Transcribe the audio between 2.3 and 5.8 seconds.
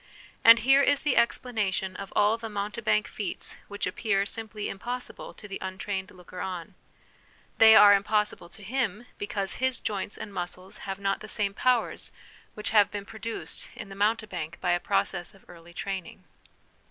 the mountebank feats which appear simply impossible to the